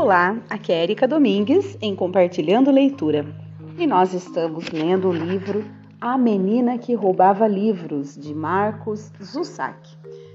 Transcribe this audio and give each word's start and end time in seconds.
Olá, 0.00 0.40
aqui 0.48 0.72
é 0.72 0.84
Erika 0.84 1.08
Domingues 1.08 1.76
em 1.82 1.96
Compartilhando 1.96 2.70
Leitura 2.70 3.26
e 3.76 3.84
nós 3.84 4.14
estamos 4.14 4.70
lendo 4.70 5.08
o 5.08 5.12
livro 5.12 5.64
A 6.00 6.16
Menina 6.16 6.78
que 6.78 6.94
Roubava 6.94 7.48
Livros 7.48 8.14
de 8.16 8.32
Marcos 8.32 9.10
Zussac. 9.20 9.76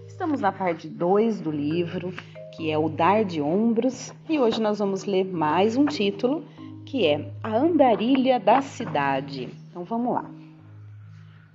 Estamos 0.06 0.42
na 0.42 0.52
parte 0.52 0.90
2 0.90 1.40
do 1.40 1.50
livro, 1.50 2.14
que 2.54 2.70
é 2.70 2.78
o 2.78 2.90
Dar 2.90 3.24
de 3.24 3.42
Ombros, 3.42 4.14
e 4.30 4.38
hoje 4.38 4.62
nós 4.62 4.80
vamos 4.80 5.06
ler 5.06 5.24
mais 5.24 5.78
um 5.78 5.86
título 5.86 6.44
que 6.86 7.08
é 7.08 7.32
A 7.42 7.56
Andarilha 7.56 8.42
da 8.42 8.62
Cidade. 8.62 9.48
Então 9.70 9.86
vamos 9.86 10.14
lá. 10.14 10.30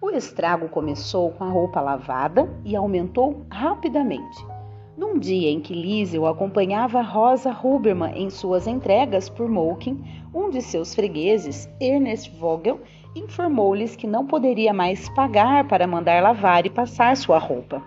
O 0.00 0.08
estrago 0.08 0.66
começou 0.70 1.32
com 1.32 1.44
a 1.44 1.50
roupa 1.50 1.82
lavada 1.82 2.48
e 2.64 2.74
aumentou 2.74 3.44
rapidamente. 3.50 4.57
Num 4.98 5.16
dia 5.16 5.48
em 5.48 5.60
que 5.60 5.72
Liesel 5.72 6.26
acompanhava 6.26 7.00
Rosa 7.02 7.56
Huberman 7.62 8.20
em 8.20 8.28
suas 8.28 8.66
entregas 8.66 9.28
por 9.28 9.48
Moken, 9.48 10.02
um 10.34 10.50
de 10.50 10.60
seus 10.60 10.92
fregueses, 10.92 11.68
Ernest 11.80 12.28
Vogel, 12.36 12.80
informou-lhes 13.14 13.94
que 13.94 14.08
não 14.08 14.26
poderia 14.26 14.72
mais 14.72 15.08
pagar 15.10 15.68
para 15.68 15.86
mandar 15.86 16.20
lavar 16.20 16.66
e 16.66 16.70
passar 16.70 17.16
sua 17.16 17.38
roupa. 17.38 17.80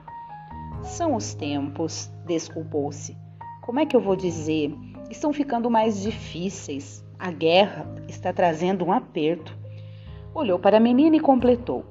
São 0.83 1.15
os 1.15 1.33
tempos, 1.33 2.09
desculpou-se. 2.25 3.17
Como 3.61 3.81
é 3.81 3.85
que 3.85 3.93
eu 3.93 3.99
vou 3.99 4.15
dizer? 4.15 4.73
Estão 5.09 5.33
ficando 5.33 5.69
mais 5.69 6.01
difíceis. 6.01 7.05
A 7.19 7.29
guerra 7.29 7.93
está 8.07 8.31
trazendo 8.31 8.85
um 8.85 8.91
aperto. 8.93 9.53
Olhou 10.33 10.57
para 10.57 10.77
a 10.77 10.79
menina 10.79 11.17
e 11.17 11.19
completou: 11.19 11.83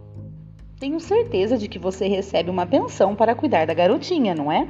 Tenho 0.79 0.99
certeza 0.99 1.59
de 1.59 1.69
que 1.69 1.79
você 1.79 2.09
recebe 2.09 2.49
uma 2.49 2.65
pensão 2.65 3.15
para 3.15 3.35
cuidar 3.35 3.67
da 3.67 3.75
garotinha, 3.75 4.35
não 4.35 4.51
é? 4.51 4.67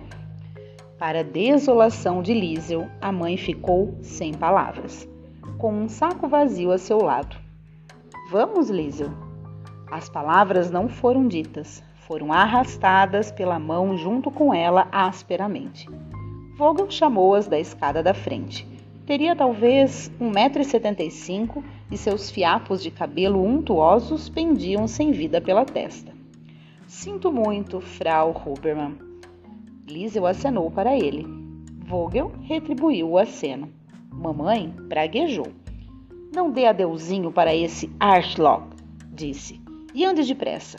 Para 1.00 1.20
a 1.20 1.22
desolação 1.22 2.22
de 2.22 2.34
Liesel, 2.34 2.86
a 3.00 3.10
mãe 3.10 3.34
ficou 3.38 3.96
sem 4.02 4.34
palavras, 4.34 5.08
com 5.56 5.72
um 5.72 5.88
saco 5.88 6.28
vazio 6.28 6.72
a 6.72 6.76
seu 6.76 6.98
lado. 6.98 7.38
Vamos, 8.30 8.68
Liesel. 8.68 9.08
As 9.90 10.10
palavras 10.10 10.70
não 10.70 10.90
foram 10.90 11.26
ditas, 11.26 11.82
foram 12.06 12.30
arrastadas 12.30 13.32
pela 13.32 13.58
mão 13.58 13.96
junto 13.96 14.30
com 14.30 14.52
ela 14.52 14.88
asperamente. 14.92 15.88
Vogel 16.58 16.90
chamou-as 16.90 17.48
da 17.48 17.58
escada 17.58 18.02
da 18.02 18.12
frente. 18.12 18.68
Teria 19.06 19.34
talvez 19.34 20.12
1,75m 20.20 21.64
e 21.90 21.96
seus 21.96 22.30
fiapos 22.30 22.82
de 22.82 22.90
cabelo 22.90 23.42
untuosos 23.42 24.28
pendiam 24.28 24.86
sem 24.86 25.12
vida 25.12 25.40
pela 25.40 25.64
testa. 25.64 26.12
Sinto 26.86 27.32
muito, 27.32 27.80
Frau 27.80 28.38
Hubermann. 28.44 29.09
Liesel 29.90 30.26
acenou 30.26 30.70
para 30.70 30.96
ele. 30.96 31.26
Vogel 31.86 32.32
retribuiu 32.42 33.10
o 33.10 33.18
aceno. 33.18 33.68
Mamãe 34.12 34.72
praguejou. 34.88 35.48
Não 36.34 36.50
dê 36.50 36.66
adeuzinho 36.66 37.32
para 37.32 37.54
esse 37.54 37.90
Arschloch, 37.98 38.62
disse, 39.12 39.60
e 39.92 40.04
ande 40.04 40.24
depressa. 40.24 40.78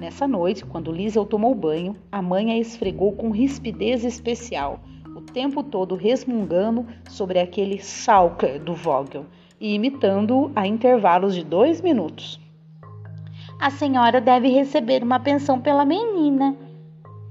Nessa 0.00 0.26
noite, 0.26 0.64
quando 0.64 0.92
Liesel 0.92 1.24
tomou 1.24 1.54
banho, 1.54 1.96
a 2.10 2.20
mãe 2.20 2.50
a 2.50 2.58
esfregou 2.58 3.12
com 3.12 3.30
rispidez 3.30 4.04
especial, 4.04 4.80
o 5.16 5.20
tempo 5.20 5.62
todo 5.62 5.94
resmungando 5.94 6.86
sobre 7.08 7.38
aquele 7.38 7.78
Salker 7.80 8.60
do 8.60 8.74
Vogel 8.74 9.26
e 9.60 9.74
imitando-o 9.74 10.50
a 10.54 10.66
intervalos 10.66 11.34
de 11.34 11.44
dois 11.44 11.80
minutos. 11.80 12.40
A 13.60 13.70
senhora 13.70 14.20
deve 14.20 14.48
receber 14.48 15.02
uma 15.02 15.18
pensão 15.18 15.60
pela 15.60 15.84
menina, 15.84 16.56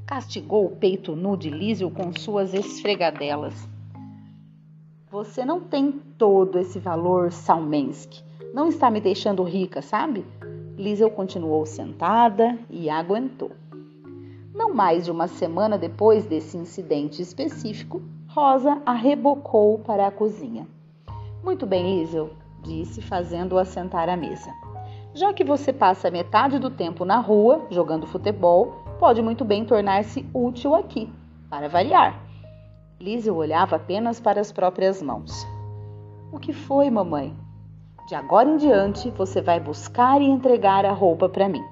castigou 0.07 0.65
o 0.65 0.69
peito 0.69 1.17
nu 1.17 1.35
de 1.35 1.49
Lísio 1.49 1.91
com 1.91 2.13
suas 2.13 2.53
esfregadelas. 2.53 3.67
Você 5.11 5.43
não 5.43 5.59
tem 5.59 5.91
todo 6.17 6.57
esse 6.57 6.79
valor, 6.79 7.29
Salmensky. 7.29 8.23
Não 8.53 8.69
está 8.69 8.89
me 8.89 9.01
deixando 9.01 9.43
rica, 9.43 9.81
sabe? 9.81 10.25
Lísio 10.77 11.09
continuou 11.09 11.65
sentada 11.65 12.57
e 12.69 12.89
aguentou. 12.89 13.51
Não 14.55 14.73
mais 14.73 15.03
de 15.03 15.11
uma 15.11 15.27
semana 15.27 15.77
depois 15.77 16.25
desse 16.25 16.55
incidente 16.55 17.21
específico, 17.21 18.01
Rosa 18.29 18.81
a 18.85 18.93
rebocou 18.93 19.79
para 19.79 20.07
a 20.07 20.11
cozinha. 20.11 20.65
Muito 21.43 21.65
bem, 21.65 21.99
Lísio, 21.99 22.29
disse, 22.63 23.01
fazendo-a 23.01 23.65
sentar 23.65 24.07
à 24.07 24.15
mesa. 24.15 24.49
Já 25.13 25.33
que 25.33 25.43
você 25.43 25.73
passa 25.73 26.09
metade 26.09 26.59
do 26.59 26.69
tempo 26.69 27.03
na 27.03 27.19
rua 27.19 27.65
jogando 27.69 28.07
futebol, 28.07 28.86
pode 28.97 29.21
muito 29.21 29.45
bem 29.45 29.63
tornar-se 29.63 30.25
útil 30.33 30.75
aqui, 30.75 31.09
para 31.49 31.69
variar. 31.69 32.19
Lísio 32.99 33.35
olhava 33.35 33.75
apenas 33.75 34.19
para 34.19 34.41
as 34.41 34.51
próprias 34.51 35.01
mãos. 35.01 35.47
O 36.31 36.39
que 36.39 36.51
foi, 36.51 36.89
mamãe? 36.89 37.33
De 38.07 38.15
agora 38.15 38.49
em 38.49 38.57
diante, 38.57 39.09
você 39.11 39.41
vai 39.41 39.59
buscar 39.59 40.21
e 40.21 40.25
entregar 40.25 40.85
a 40.85 40.91
roupa 40.91 41.29
para 41.29 41.47
mim. 41.47 41.63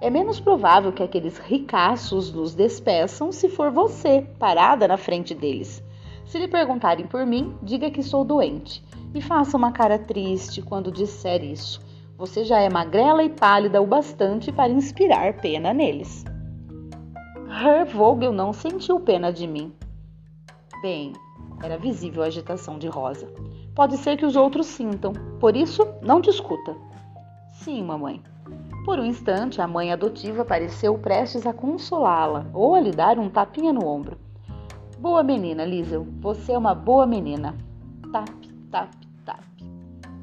É 0.00 0.10
menos 0.10 0.40
provável 0.40 0.92
que 0.92 1.02
aqueles 1.02 1.38
ricaços 1.38 2.32
nos 2.32 2.54
despeçam 2.54 3.30
se 3.30 3.48
for 3.48 3.70
você 3.70 4.26
parada 4.38 4.88
na 4.88 4.96
frente 4.96 5.34
deles. 5.34 5.82
Se 6.24 6.38
lhe 6.38 6.48
perguntarem 6.48 7.06
por 7.06 7.24
mim, 7.24 7.54
diga 7.62 7.90
que 7.90 8.02
sou 8.02 8.24
doente 8.24 8.82
e 9.14 9.20
faça 9.20 9.56
uma 9.56 9.70
cara 9.70 9.98
triste 9.98 10.62
quando 10.62 10.90
disser 10.90 11.44
isso. 11.44 11.80
Você 12.18 12.42
já 12.44 12.58
é 12.58 12.68
magrela 12.68 13.22
e 13.22 13.28
pálida 13.28 13.80
o 13.80 13.86
bastante 13.86 14.50
para 14.50 14.72
inspirar 14.72 15.34
pena 15.34 15.72
neles. 15.72 16.24
Herr 17.54 17.84
Vogel 17.84 18.32
não 18.32 18.50
sentiu 18.50 18.98
pena 18.98 19.30
de 19.30 19.46
mim. 19.46 19.74
Bem, 20.80 21.12
era 21.62 21.76
visível 21.76 22.22
a 22.22 22.26
agitação 22.26 22.78
de 22.78 22.88
Rosa. 22.88 23.30
Pode 23.74 23.98
ser 23.98 24.16
que 24.16 24.24
os 24.24 24.36
outros 24.36 24.66
sintam, 24.66 25.12
por 25.38 25.54
isso 25.54 25.86
não 26.00 26.18
discuta. 26.18 26.74
Sim, 27.52 27.84
mamãe. 27.84 28.22
Por 28.86 28.98
um 28.98 29.04
instante, 29.04 29.60
a 29.60 29.68
mãe 29.68 29.92
adotiva 29.92 30.46
pareceu 30.46 30.98
prestes 30.98 31.46
a 31.46 31.52
consolá-la 31.52 32.46
ou 32.54 32.74
a 32.74 32.80
lhe 32.80 32.90
dar 32.90 33.18
um 33.18 33.28
tapinha 33.28 33.72
no 33.72 33.86
ombro. 33.86 34.16
Boa 34.98 35.22
menina, 35.22 35.62
Liesel, 35.62 36.06
você 36.20 36.52
é 36.52 36.58
uma 36.58 36.74
boa 36.74 37.06
menina. 37.06 37.54
Tap, 38.10 38.30
tap, 38.70 38.90
tap. 39.26 39.44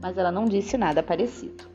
Mas 0.01 0.17
ela 0.17 0.31
não 0.31 0.45
disse 0.45 0.77
nada 0.77 1.03
parecido. 1.03 1.68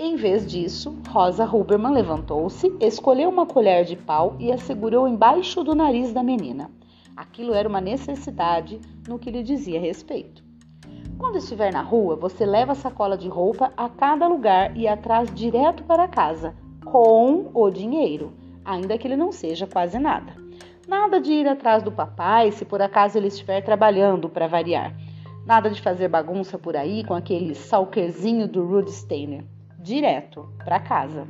Em 0.00 0.14
vez 0.14 0.46
disso, 0.46 0.96
Rosa 1.08 1.44
Huberman 1.44 1.92
levantou-se, 1.92 2.72
escolheu 2.80 3.28
uma 3.28 3.44
colher 3.44 3.84
de 3.84 3.96
pau 3.96 4.36
e 4.38 4.52
a 4.52 4.56
segurou 4.56 5.08
embaixo 5.08 5.64
do 5.64 5.74
nariz 5.74 6.12
da 6.12 6.22
menina. 6.22 6.70
Aquilo 7.16 7.52
era 7.52 7.68
uma 7.68 7.80
necessidade 7.80 8.80
no 9.08 9.18
que 9.18 9.28
lhe 9.28 9.42
dizia 9.42 9.80
respeito. 9.80 10.40
Quando 11.18 11.38
estiver 11.38 11.72
na 11.72 11.82
rua, 11.82 12.14
você 12.14 12.46
leva 12.46 12.70
a 12.70 12.76
sacola 12.76 13.18
de 13.18 13.26
roupa 13.28 13.72
a 13.76 13.88
cada 13.88 14.28
lugar 14.28 14.76
e 14.76 14.86
atrás 14.86 15.34
direto 15.34 15.82
para 15.82 16.06
casa, 16.06 16.54
com 16.84 17.50
o 17.52 17.68
dinheiro, 17.68 18.32
ainda 18.64 18.96
que 18.96 19.08
ele 19.08 19.16
não 19.16 19.32
seja 19.32 19.66
quase 19.66 19.98
nada. 19.98 20.32
Nada 20.86 21.20
de 21.20 21.32
ir 21.32 21.48
atrás 21.48 21.82
do 21.82 21.90
papai 21.90 22.52
se 22.52 22.64
por 22.64 22.80
acaso 22.80 23.18
ele 23.18 23.26
estiver 23.26 23.62
trabalhando 23.62 24.28
para 24.28 24.46
variar. 24.46 24.94
Nada 25.44 25.68
de 25.68 25.82
fazer 25.82 26.06
bagunça 26.06 26.56
por 26.56 26.76
aí 26.76 27.02
com 27.02 27.14
aquele 27.14 27.56
salquezinho 27.56 28.46
do 28.46 28.64
Rudy 28.64 28.92
Steiner 28.92 29.57
direto 29.88 30.46
para 30.62 30.78
casa. 30.78 31.26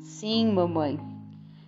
Sim, 0.00 0.50
mamãe. 0.52 0.98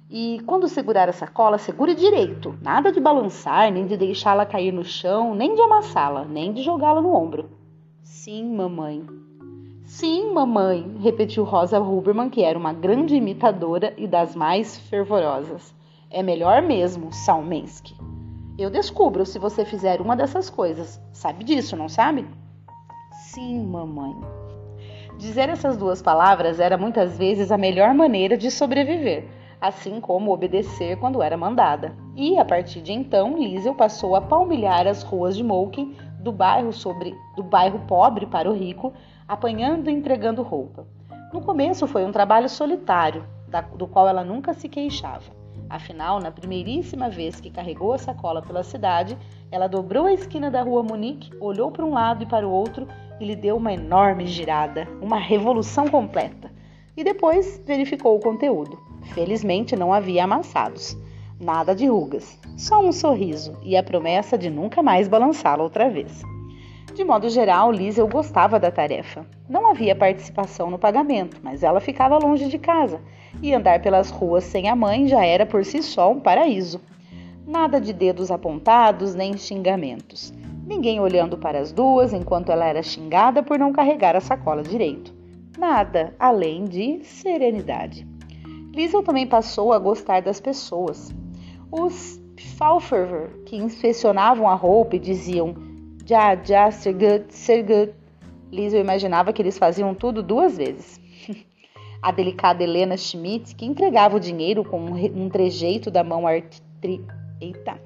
E 0.09 0.41
quando 0.47 0.67
segurar 0.67 1.11
a 1.11 1.13
sacola, 1.13 1.59
segure 1.59 1.95
direito. 1.95 2.59
Nada 2.63 2.91
de 2.91 2.99
balançar, 2.99 3.71
nem 3.71 3.87
de 3.87 3.99
deixá-la 3.99 4.47
cair 4.47 4.73
no 4.73 4.83
chão, 4.83 5.35
nem 5.35 5.55
de 5.55 5.61
amassá-la, 5.61 6.25
nem 6.25 6.55
de 6.55 6.63
jogá-la 6.63 7.03
no 7.03 7.15
ombro. 7.15 7.51
Sim, 8.03 8.55
mamãe. 8.55 9.05
Sim, 9.85 10.33
mamãe, 10.33 10.97
repetiu 11.01 11.45
Rosa 11.45 11.79
Huberman, 11.79 12.31
que 12.31 12.43
era 12.43 12.59
uma 12.59 12.73
grande 12.73 13.15
imitadora 13.15 13.93
e 13.99 14.07
das 14.07 14.35
mais 14.35 14.79
fervorosas. 14.79 15.75
É 16.11 16.23
melhor 16.23 16.63
mesmo, 16.63 17.13
Salmensky. 17.13 17.95
Eu 18.59 18.71
descubro 18.71 19.27
se 19.27 19.39
você 19.39 19.67
fizer 19.67 20.01
uma 20.01 20.17
dessas 20.17 20.49
coisas. 20.49 20.99
Sabe 21.13 21.45
disso, 21.45 21.77
não 21.77 21.91
sabe? 21.91 22.27
Sim, 23.13 23.67
mamãe. 23.67 24.46
Dizer 25.19 25.49
essas 25.49 25.79
duas 25.79 26.03
palavras 26.03 26.61
era 26.61 26.77
muitas 26.77 27.17
vezes 27.17 27.51
a 27.51 27.57
melhor 27.57 27.95
maneira 27.95 28.37
de 28.37 28.51
sobreviver, 28.51 29.25
assim 29.59 29.99
como 29.99 30.31
obedecer 30.31 30.99
quando 30.99 31.23
era 31.23 31.39
mandada. 31.39 31.97
E 32.15 32.39
a 32.39 32.45
partir 32.45 32.83
de 32.83 32.93
então, 32.93 33.39
Liesel 33.39 33.75
passou 33.75 34.15
a 34.15 34.21
palmilhar 34.21 34.87
as 34.87 35.03
ruas 35.03 35.35
de 35.35 35.43
Moken, 35.43 35.97
do 36.21 36.31
bairro 36.31 36.71
sobre 36.71 37.15
do 37.35 37.43
bairro 37.43 37.79
pobre 37.87 38.27
para 38.27 38.51
o 38.51 38.53
rico, 38.53 38.93
apanhando 39.27 39.89
e 39.89 39.93
entregando 39.93 40.43
roupa. 40.43 40.87
No 41.33 41.41
começo 41.41 41.87
foi 41.87 42.05
um 42.05 42.13
trabalho 42.13 42.49
solitário, 42.49 43.25
do 43.75 43.87
qual 43.87 44.07
ela 44.07 44.23
nunca 44.23 44.53
se 44.53 44.69
queixava. 44.69 45.35
Afinal, 45.69 46.21
na 46.21 46.31
primeiríssima 46.31 47.09
vez 47.09 47.41
que 47.41 47.51
carregou 47.51 47.95
a 47.95 47.99
sacola 47.99 48.43
pela 48.43 48.63
cidade, 48.63 49.17
ela 49.51 49.67
dobrou 49.67 50.07
a 50.07 50.13
esquina 50.13 50.51
da 50.51 50.63
rua 50.63 50.83
Munique, 50.83 51.31
olhou 51.41 51.71
para 51.73 51.85
um 51.85 51.93
lado 51.93 52.23
e 52.23 52.27
para 52.27 52.47
o 52.47 52.51
outro 52.51 52.87
e 53.21 53.25
lhe 53.25 53.37
deu 53.37 53.57
uma 53.57 53.73
enorme 53.73 54.27
girada, 54.27 54.89
uma 55.01 55.19
revolução 55.19 55.89
completa. 55.89 56.51
E 56.97 57.05
depois 57.05 57.61
verificou 57.65 58.17
o 58.17 58.21
conteúdo. 58.21 58.79
Felizmente 59.15 59.77
não 59.77 59.93
havia 59.93 60.25
amassados. 60.25 60.97
Nada 61.39 61.75
de 61.75 61.87
rugas, 61.87 62.39
só 62.57 62.81
um 62.81 62.93
sorriso 62.93 63.59
e 63.63 63.77
a 63.77 63.83
promessa 63.83 64.39
de 64.39 64.49
nunca 64.49 64.83
mais 64.83 65.07
balançá-la 65.07 65.63
outra 65.63 65.91
vez. 65.91 66.23
De 66.95 67.05
modo 67.05 67.29
geral, 67.29 67.71
Liesel 67.71 68.09
gostava 68.09 68.59
da 68.59 68.71
tarefa. 68.71 69.27
Não 69.47 69.71
havia 69.71 69.95
participação 69.95 70.71
no 70.71 70.79
pagamento, 70.79 71.39
mas 71.43 71.63
ela 71.63 71.79
ficava 71.79 72.17
longe 72.17 72.49
de 72.49 72.59
casa 72.59 73.03
e 73.43 73.53
andar 73.53 73.83
pelas 73.83 74.11
ruas 74.11 74.45
sem 74.45 74.71
a 74.71 74.75
mãe 74.75 75.07
já 75.07 75.23
era 75.23 75.45
por 75.45 75.63
si 75.63 75.83
só 75.83 76.11
um 76.11 76.19
paraíso. 76.19 76.81
Nada 77.47 77.79
de 77.79 77.93
dedos 77.93 78.31
apontados 78.31 79.15
nem 79.15 79.37
xingamentos. 79.37 80.33
Ninguém 80.67 80.99
olhando 80.99 81.39
para 81.39 81.61
as 81.61 81.71
duas 81.71 82.13
enquanto 82.13 82.51
ela 82.51 82.67
era 82.67 82.83
xingada 82.83 83.41
por 83.41 83.57
não 83.57 83.73
carregar 83.73 84.17
a 84.17 84.21
sacola 84.21 84.65
direito. 84.65 85.15
Nada 85.57 86.13
além 86.19 86.65
de 86.65 87.05
serenidade. 87.05 88.05
Liesel 88.75 89.05
também 89.05 89.29
passou 89.29 89.73
a 89.73 89.79
gostar 89.79 90.23
das 90.23 90.41
pessoas. 90.41 91.15
Os 91.71 92.21
Pfauferver, 92.35 93.31
que 93.47 93.57
inspecionavam 93.57 94.49
a 94.49 94.55
roupa 94.55 94.97
e 94.97 94.99
diziam 94.99 95.55
já, 96.05 96.35
já, 96.35 96.71
ser 96.71 96.93
good, 96.93 97.25
ser 97.29 97.63
good. 97.63 97.95
Liesel 98.53 98.81
imaginava 98.81 99.33
que 99.33 99.41
eles 99.41 99.57
faziam 99.57 99.95
tudo 99.95 100.21
duas 100.21 100.57
vezes. 100.57 101.01
A 102.03 102.11
delicada 102.11 102.63
Helena 102.63 102.97
Schmidt, 102.97 103.55
que 103.55 103.65
entregava 103.65 104.17
o 104.17 104.21
dinheiro 104.21 104.65
com 104.65 104.79
um 104.79 105.29
trejeito 105.29 105.91
da 105.91 106.05
mão 106.05 106.27
artri... 106.27 107.05
Eita. 107.41 107.86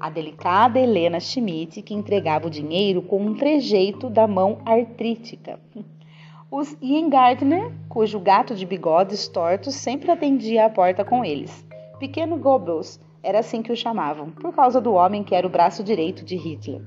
A 0.00 0.10
delicada 0.10 0.78
Helena 0.78 1.20
Schmidt, 1.20 1.82
que 1.82 1.94
entregava 1.94 2.46
o 2.46 2.50
dinheiro 2.50 3.02
com 3.02 3.20
um 3.20 3.34
trejeito 3.34 4.08
da 4.08 4.26
mão 4.26 4.58
artrítica. 4.64 5.58
Os 6.50 6.76
Ian 6.80 7.08
Gardner, 7.08 7.72
cujo 7.88 8.20
gato 8.20 8.54
de 8.54 8.64
bigodes 8.64 9.28
tortos 9.28 9.74
sempre 9.74 10.10
atendia 10.10 10.66
a 10.66 10.70
porta 10.70 11.04
com 11.04 11.24
eles. 11.24 11.66
Pequeno 11.98 12.36
Goebbels, 12.36 13.00
era 13.22 13.40
assim 13.40 13.60
que 13.60 13.72
o 13.72 13.76
chamavam, 13.76 14.30
por 14.30 14.54
causa 14.54 14.80
do 14.80 14.92
homem 14.92 15.24
que 15.24 15.34
era 15.34 15.46
o 15.46 15.50
braço 15.50 15.82
direito 15.82 16.24
de 16.24 16.36
Hitler 16.36 16.80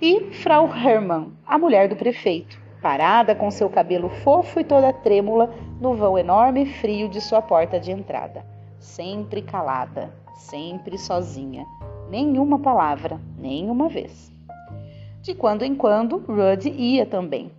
e 0.00 0.30
Frau 0.30 0.68
Hermann, 0.68 1.32
a 1.44 1.58
mulher 1.58 1.88
do 1.88 1.96
prefeito, 1.96 2.60
parada 2.80 3.34
com 3.34 3.50
seu 3.50 3.68
cabelo 3.68 4.08
fofo 4.08 4.60
e 4.60 4.64
toda 4.64 4.92
trêmula 4.92 5.52
no 5.80 5.94
vão 5.94 6.16
enorme 6.16 6.62
e 6.62 6.66
frio 6.66 7.08
de 7.08 7.20
sua 7.20 7.42
porta 7.42 7.80
de 7.80 7.90
entrada. 7.90 8.46
Sempre 8.78 9.42
calada, 9.42 10.14
sempre 10.36 10.96
sozinha, 10.96 11.66
nenhuma 12.08 12.58
palavra, 12.58 13.20
nenhuma 13.38 13.88
vez. 13.88 14.30
De 15.20 15.34
quando 15.34 15.62
em 15.62 15.74
quando, 15.74 16.18
Rudd 16.18 16.66
ia 16.66 17.04
também. 17.04 17.50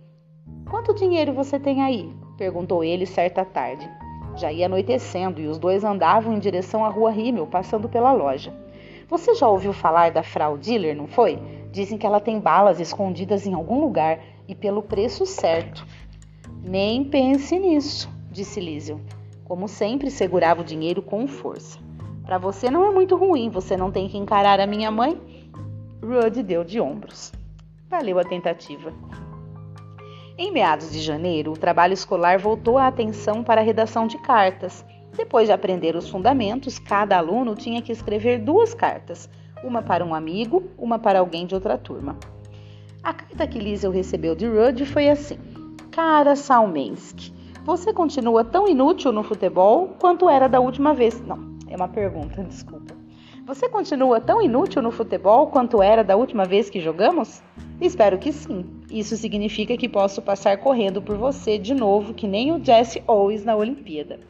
Quanto 0.68 0.94
dinheiro 0.94 1.32
você 1.32 1.58
tem 1.58 1.82
aí? 1.82 2.12
perguntou 2.36 2.82
ele 2.82 3.04
certa 3.04 3.44
tarde. 3.44 3.88
Já 4.36 4.50
ia 4.50 4.66
anoitecendo 4.66 5.40
e 5.40 5.46
os 5.46 5.58
dois 5.58 5.84
andavam 5.84 6.32
em 6.32 6.38
direção 6.38 6.84
à 6.84 6.88
rua 6.88 7.10
Rimmel, 7.10 7.46
passando 7.46 7.88
pela 7.88 8.12
loja. 8.12 8.52
Você 9.08 9.34
já 9.34 9.48
ouviu 9.48 9.72
falar 9.72 10.12
da 10.12 10.22
Frau 10.22 10.56
Diller, 10.56 10.96
não 10.96 11.06
foi? 11.06 11.38
Dizem 11.72 11.98
que 11.98 12.06
ela 12.06 12.20
tem 12.20 12.40
balas 12.40 12.80
escondidas 12.80 13.46
em 13.46 13.52
algum 13.52 13.80
lugar 13.80 14.20
e 14.48 14.54
pelo 14.54 14.82
preço 14.82 15.26
certo. 15.26 15.86
Nem 16.62 17.04
pense 17.04 17.58
nisso, 17.58 18.08
disse 18.30 18.60
Lísio. 18.60 19.00
Como 19.44 19.66
sempre, 19.66 20.10
segurava 20.10 20.62
o 20.62 20.64
dinheiro 20.64 21.02
com 21.02 21.26
força. 21.26 21.78
Para 22.30 22.38
você 22.38 22.70
não 22.70 22.86
é 22.86 22.92
muito 22.92 23.16
ruim, 23.16 23.50
você 23.50 23.76
não 23.76 23.90
tem 23.90 24.08
que 24.08 24.16
encarar 24.16 24.60
a 24.60 24.66
minha 24.66 24.88
mãe? 24.88 25.20
Rudd 26.00 26.44
deu 26.44 26.62
de 26.62 26.80
ombros. 26.80 27.32
Valeu 27.88 28.20
a 28.20 28.24
tentativa. 28.24 28.92
Em 30.38 30.52
meados 30.52 30.92
de 30.92 31.00
janeiro, 31.00 31.50
o 31.50 31.58
trabalho 31.58 31.92
escolar 31.92 32.38
voltou 32.38 32.78
a 32.78 32.86
atenção 32.86 33.42
para 33.42 33.60
a 33.60 33.64
redação 33.64 34.06
de 34.06 34.16
cartas. 34.18 34.84
Depois 35.16 35.48
de 35.48 35.52
aprender 35.52 35.96
os 35.96 36.08
fundamentos, 36.08 36.78
cada 36.78 37.18
aluno 37.18 37.56
tinha 37.56 37.82
que 37.82 37.90
escrever 37.90 38.38
duas 38.38 38.74
cartas, 38.74 39.28
uma 39.64 39.82
para 39.82 40.04
um 40.04 40.14
amigo, 40.14 40.62
uma 40.78 41.00
para 41.00 41.18
alguém 41.18 41.46
de 41.46 41.56
outra 41.56 41.76
turma. 41.76 42.16
A 43.02 43.12
carta 43.12 43.44
que 43.44 43.58
Liesel 43.58 43.90
recebeu 43.90 44.36
de 44.36 44.46
Rudd 44.46 44.84
foi 44.86 45.08
assim: 45.08 45.36
Cara 45.90 46.36
Salmensky, 46.36 47.34
você 47.64 47.92
continua 47.92 48.44
tão 48.44 48.68
inútil 48.68 49.10
no 49.10 49.24
futebol 49.24 49.96
quanto 49.98 50.30
era 50.30 50.48
da 50.48 50.60
última 50.60 50.94
vez. 50.94 51.20
Não, 51.20 51.49
é 51.70 51.76
uma 51.76 51.88
pergunta, 51.88 52.42
desculpa. 52.44 52.94
Você 53.46 53.68
continua 53.68 54.20
tão 54.20 54.42
inútil 54.42 54.82
no 54.82 54.90
futebol 54.90 55.46
quanto 55.46 55.82
era 55.82 56.04
da 56.04 56.16
última 56.16 56.44
vez 56.44 56.68
que 56.68 56.78
jogamos? 56.78 57.42
Espero 57.80 58.18
que 58.18 58.32
sim. 58.32 58.66
Isso 58.90 59.16
significa 59.16 59.76
que 59.76 59.88
posso 59.88 60.20
passar 60.20 60.58
correndo 60.58 61.00
por 61.00 61.16
você 61.16 61.56
de 61.56 61.74
novo, 61.74 62.12
que 62.12 62.28
nem 62.28 62.52
o 62.52 62.62
Jesse 62.62 63.02
Owens 63.06 63.44
na 63.44 63.56
Olimpíada. 63.56 64.20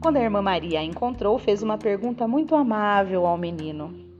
Quando 0.00 0.16
a 0.16 0.22
irmã 0.22 0.42
Maria 0.42 0.80
a 0.80 0.84
encontrou, 0.84 1.38
fez 1.38 1.62
uma 1.62 1.78
pergunta 1.78 2.26
muito 2.26 2.54
amável 2.56 3.26
ao 3.26 3.38
menino 3.38 4.10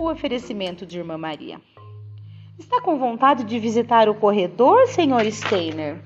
o 0.00 0.08
oferecimento 0.08 0.86
de 0.86 0.98
Irmã 0.98 1.18
Maria. 1.18 1.60
Está 2.58 2.80
com 2.80 2.98
vontade 2.98 3.44
de 3.44 3.58
visitar 3.58 4.08
o 4.08 4.14
corredor, 4.14 4.86
Sr. 4.88 5.30
Steiner? 5.30 6.02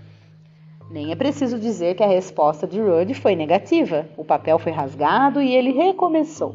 Nem 0.95 1.11
é 1.11 1.17
preciso 1.17 1.59
dizer 1.59 1.97
que 1.97 2.05
a 2.05 2.07
resposta 2.07 2.69
de 2.69 2.81
Rudd 2.81 3.15
foi 3.15 3.35
negativa. 3.35 4.07
O 4.17 4.25
papel 4.25 4.61
foi 4.61 4.71
rasgado 4.71 5.43
e 5.43 5.53
ele 5.53 5.73
recomeçou. 5.73 6.55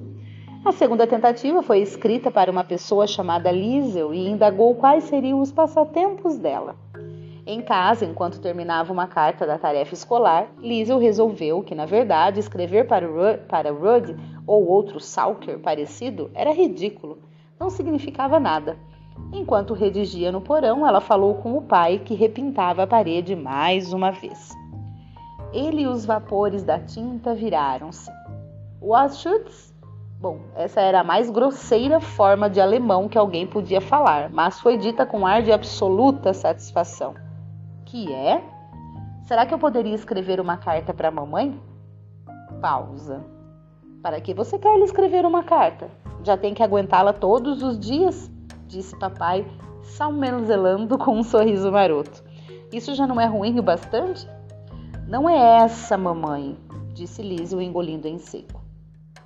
A 0.63 0.71
segunda 0.71 1.05
tentativa 1.05 1.61
foi 1.61 1.79
escrita 1.79 2.31
para 2.31 2.49
uma 2.49 2.63
pessoa 2.63 3.05
chamada 3.05 3.51
Liesel 3.51 4.13
e 4.13 4.29
indagou 4.29 4.75
quais 4.75 5.03
seriam 5.03 5.41
os 5.41 5.51
passatempos 5.51 6.37
dela. 6.37 6.77
Em 7.45 7.61
casa, 7.61 8.05
enquanto 8.05 8.39
terminava 8.39 8.93
uma 8.93 9.07
carta 9.07 9.45
da 9.45 9.57
tarefa 9.57 9.93
escolar, 9.93 10.47
Liesel 10.59 10.99
resolveu 10.99 11.61
que, 11.61 11.75
na 11.75 11.85
verdade, 11.85 12.39
escrever 12.39 12.87
para 12.87 13.05
Rudd, 13.05 13.39
para 13.49 13.73
Rudd 13.73 14.15
ou 14.47 14.65
outro 14.69 15.01
Salker 15.01 15.59
parecido 15.59 16.31
era 16.33 16.53
ridículo 16.53 17.17
não 17.59 17.69
significava 17.69 18.39
nada. 18.39 18.77
Enquanto 19.31 19.73
redigia 19.73 20.31
no 20.31 20.41
porão, 20.41 20.87
ela 20.87 20.99
falou 20.99 21.35
com 21.35 21.57
o 21.57 21.61
pai 21.61 21.99
que 21.99 22.15
repintava 22.15 22.83
a 22.83 22.87
parede 22.87 23.35
mais 23.35 23.93
uma 23.93 24.11
vez. 24.11 24.55
Ele 25.53 25.81
e 25.81 25.87
os 25.87 26.05
vapores 26.05 26.63
da 26.63 26.79
tinta 26.79 27.33
viraram-se. 27.33 28.11
Was 28.81 29.19
schutz? 29.19 29.73
Bom, 30.19 30.39
essa 30.55 30.81
era 30.81 30.99
a 30.99 31.03
mais 31.03 31.29
grosseira 31.29 31.99
forma 31.99 32.49
de 32.49 32.59
alemão 32.59 33.07
que 33.07 33.17
alguém 33.17 33.47
podia 33.47 33.79
falar, 33.79 34.29
mas 34.29 34.59
foi 34.59 34.77
dita 34.77 35.05
com 35.05 35.25
ar 35.25 35.41
de 35.41 35.51
absoluta 35.51 36.33
satisfação. 36.33 37.13
Que 37.85 38.11
é? 38.13 38.43
Será 39.23 39.45
que 39.45 39.53
eu 39.53 39.59
poderia 39.59 39.95
escrever 39.95 40.41
uma 40.41 40.57
carta 40.57 40.93
para 40.93 41.07
a 41.07 41.11
mamãe? 41.11 41.59
Pausa. 42.59 43.23
Para 44.01 44.19
que 44.19 44.33
você 44.33 44.57
quer 44.57 44.75
lhe 44.77 44.83
escrever 44.83 45.25
uma 45.25 45.43
carta? 45.43 45.89
Já 46.23 46.35
tem 46.35 46.53
que 46.53 46.63
aguentá-la 46.63 47.13
todos 47.13 47.63
os 47.63 47.79
dias? 47.79 48.29
Disse 48.69 48.95
papai, 48.95 49.47
salmenzelando 49.81 50.95
com 50.95 51.17
um 51.17 51.23
sorriso 51.23 51.71
maroto. 51.71 52.23
Isso 52.71 52.93
já 52.93 53.07
não 53.07 53.19
é 53.19 53.25
ruim 53.25 53.57
o 53.57 53.63
bastante? 53.63 54.29
Não 55.07 55.27
é 55.27 55.63
essa, 55.63 55.97
mamãe, 55.97 56.55
disse 56.93 57.23
Lísio 57.23 57.59
engolindo 57.59 58.07
em 58.07 58.19
seco. 58.19 58.61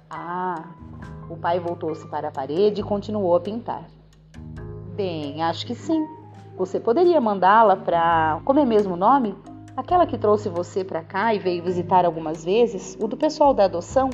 Ah, 0.09 0.63
o 1.29 1.35
pai 1.35 1.59
voltou-se 1.59 2.07
para 2.07 2.29
a 2.29 2.31
parede 2.31 2.79
e 2.79 2.83
continuou 2.85 3.35
a 3.35 3.41
pintar. 3.41 3.83
Bem, 4.95 5.43
acho 5.43 5.65
que 5.65 5.75
sim. 5.75 6.07
Você 6.55 6.79
poderia 6.79 7.19
mandá-la 7.19 7.75
para. 7.75 8.39
Como 8.45 8.61
é 8.61 8.65
mesmo 8.65 8.93
o 8.93 8.97
nome? 8.97 9.35
Aquela 9.75 10.07
que 10.07 10.17
trouxe 10.17 10.47
você 10.47 10.85
para 10.85 11.03
cá 11.03 11.33
e 11.33 11.39
veio 11.39 11.63
visitar 11.63 12.05
algumas 12.05 12.45
vezes, 12.45 12.97
o 12.97 13.09
do 13.09 13.17
pessoal 13.17 13.53
da 13.53 13.65
adoção? 13.65 14.09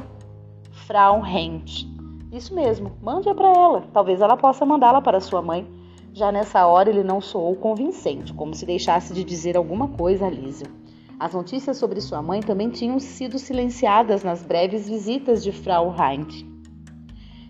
Frau 0.71 1.23
Hent. 1.23 1.98
Isso 2.31 2.53
mesmo, 2.53 2.91
mande-a 3.01 3.33
para 3.33 3.49
ela. 3.49 3.83
Talvez 3.91 4.21
ela 4.21 4.37
possa 4.37 4.63
mandá-la 4.63 5.01
para 5.01 5.19
sua 5.19 5.41
mãe. 5.41 5.67
Já 6.13 6.31
nessa 6.31 6.65
hora 6.67 6.89
ele 6.89 7.03
não 7.03 7.19
soou 7.19 7.55
convincente, 7.55 8.33
como 8.33 8.53
se 8.53 8.67
deixasse 8.67 9.13
de 9.13 9.23
dizer 9.23 9.57
alguma 9.57 9.87
coisa 9.87 10.27
a 10.27 10.29
Lísio. 10.29 10.67
As 11.19 11.33
notícias 11.33 11.77
sobre 11.77 11.99
sua 11.99 12.21
mãe 12.21 12.39
também 12.39 12.69
tinham 12.69 12.99
sido 12.99 13.39
silenciadas 13.39 14.23
nas 14.23 14.43
breves 14.43 14.87
visitas 14.87 15.43
de 15.43 15.51
Frau 15.51 15.93
Heinz. 15.97 16.45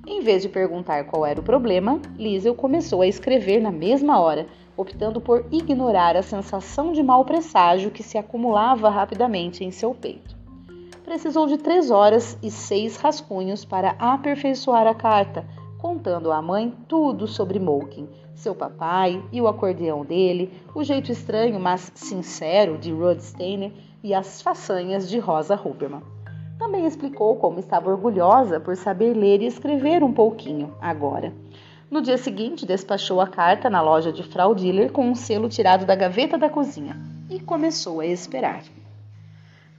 Em 0.08 0.22
vez 0.22 0.44
de 0.44 0.50
perguntar 0.50 1.04
qual 1.06 1.26
era 1.26 1.42
o 1.42 1.44
problema, 1.44 2.02
Liesel 2.18 2.56
começou 2.56 3.02
a 3.02 3.08
escrever 3.08 3.62
na 3.62 3.72
mesma 3.72 4.20
hora, 4.20 4.48
optando 4.78 5.20
por 5.20 5.46
ignorar 5.52 6.16
a 6.16 6.24
sensação 6.24 6.94
de 6.94 7.04
mau 7.04 7.26
presságio 7.26 7.92
que 7.92 8.02
se 8.02 8.18
acumulava 8.18 8.90
rapidamente 8.90 9.64
em 9.64 9.72
seu 9.72 9.94
peito 9.94 10.39
precisou 11.10 11.48
de 11.48 11.58
três 11.58 11.90
horas 11.90 12.38
e 12.40 12.52
seis 12.52 12.96
rascunhos 12.98 13.66
para 13.66 13.96
aperfeiçoar 13.98 14.86
a 14.86 14.94
carta, 14.94 15.44
contando 15.80 16.32
à 16.32 16.40
mãe 16.40 16.72
tudo 16.88 17.26
sobre 17.26 17.58
Moken, 17.58 18.08
seu 18.36 18.54
papai 18.54 19.20
e 19.32 19.42
o 19.42 19.48
acordeão 19.48 20.06
dele, 20.06 20.54
o 20.76 20.84
jeito 20.84 21.12
estranho, 21.12 21.60
mas 21.60 21.92
sincero 21.96 22.78
de 22.78 22.92
Rod 22.92 23.22
Steiner 23.22 23.72
e 24.04 24.14
as 24.14 24.44
façanhas 24.44 25.10
de 25.10 25.18
Rosa 25.18 25.60
Huberman. 25.60 26.04
Também 26.60 26.86
explicou 26.86 27.38
como 27.38 27.58
estava 27.58 27.90
orgulhosa 27.90 28.60
por 28.60 28.76
saber 28.76 29.16
ler 29.16 29.42
e 29.42 29.48
escrever 29.48 30.04
um 30.04 30.14
pouquinho 30.14 30.76
agora. 30.80 31.34
No 31.90 32.04
dia 32.04 32.20
seguinte, 32.20 32.68
despachou 32.68 33.20
a 33.20 33.26
carta 33.26 33.68
na 33.68 33.82
loja 33.82 34.12
de 34.12 34.22
Frau 34.22 34.54
Diller 34.54 34.92
com 34.92 35.10
um 35.10 35.16
selo 35.16 35.50
tirado 35.50 35.88
da 35.88 35.96
gaveta 35.96 36.38
da 36.38 36.50
cozinha 36.50 37.02
e 37.32 37.40
começou 37.40 38.00
a 38.00 38.06
esperar. 38.06 38.62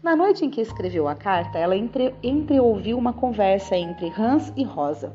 Na 0.02 0.16
noite 0.16 0.46
em 0.46 0.48
que 0.48 0.62
escreveu 0.62 1.06
a 1.06 1.14
carta, 1.14 1.58
ela 1.58 1.76
entre, 1.76 2.14
entreouviu 2.22 2.96
uma 2.96 3.12
conversa 3.12 3.76
entre 3.76 4.10
Hans 4.18 4.50
e 4.56 4.64
Rosa. 4.64 5.14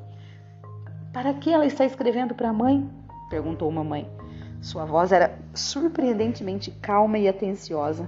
Para 1.12 1.34
que 1.34 1.52
ela 1.52 1.66
está 1.66 1.84
escrevendo 1.84 2.36
para 2.36 2.50
a 2.50 2.54
mãe? 2.54 2.88
perguntou 3.28 3.72
mamãe. 3.72 4.08
Sua 4.62 4.86
voz 4.86 5.12
era 5.12 5.40
surpreendentemente 5.56 6.70
calma 6.70 7.18
e 7.18 7.28
atenciosa. 7.28 8.08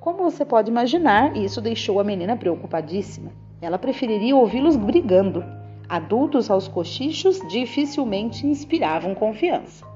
Como 0.00 0.24
você 0.24 0.44
pode 0.44 0.68
imaginar, 0.68 1.36
isso 1.36 1.60
deixou 1.60 2.00
a 2.00 2.04
menina 2.04 2.36
preocupadíssima. 2.36 3.30
Ela 3.62 3.78
preferiria 3.78 4.34
ouvi-los 4.34 4.74
brigando. 4.74 5.44
Adultos 5.88 6.50
aos 6.50 6.66
cochichos 6.66 7.38
dificilmente 7.48 8.44
inspiravam 8.44 9.14
confiança. 9.14 9.86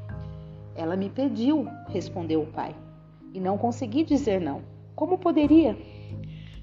Ela 0.76 0.94
me 0.94 1.10
pediu, 1.10 1.66
respondeu 1.88 2.42
o 2.42 2.46
pai, 2.46 2.72
e 3.34 3.40
não 3.40 3.58
consegui 3.58 4.04
dizer 4.04 4.40
não. 4.40 4.62
Como 4.94 5.18
poderia? 5.18 5.76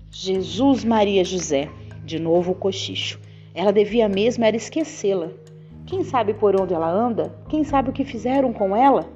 Jesus 0.10 0.84
Maria 0.84 1.24
José, 1.24 1.70
de 2.04 2.18
novo 2.18 2.54
o 2.54 2.56
cochicho. 2.56 3.20
Ela 3.54 3.74
devia 3.74 4.08
mesmo 4.08 4.46
era 4.46 4.56
esquecê-la. 4.56 5.30
Quem 5.86 6.04
sabe 6.04 6.34
por 6.34 6.60
onde 6.60 6.74
ela 6.74 6.90
anda? 6.90 7.36
Quem 7.50 7.64
sabe 7.64 7.90
o 7.90 7.94
que 7.94 8.06
fizeram 8.06 8.54
com 8.54 8.76
ela? 8.76 9.08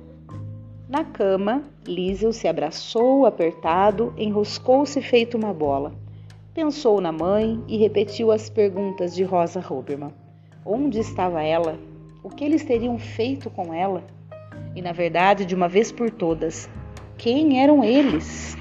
Na 0.89 1.05
cama, 1.05 1.63
Liesel 1.87 2.33
se 2.33 2.47
abraçou, 2.47 3.25
apertado, 3.25 4.13
enroscou-se 4.17 5.01
feito 5.01 5.37
uma 5.37 5.53
bola. 5.53 5.93
Pensou 6.53 6.99
na 6.99 7.13
mãe 7.13 7.63
e 7.67 7.77
repetiu 7.77 8.29
as 8.29 8.49
perguntas 8.49 9.15
de 9.15 9.23
Rosa 9.23 9.61
Roberman. 9.61 10.11
Onde 10.65 10.99
estava 10.99 11.41
ela? 11.41 11.79
O 12.21 12.29
que 12.29 12.43
eles 12.43 12.65
teriam 12.65 12.99
feito 12.99 13.49
com 13.49 13.73
ela? 13.73 14.03
E, 14.75 14.81
na 14.81 14.91
verdade, 14.91 15.45
de 15.45 15.55
uma 15.55 15.69
vez 15.69 15.91
por 15.91 16.11
todas, 16.11 16.69
quem 17.17 17.61
eram 17.61 17.83
eles? 17.83 18.57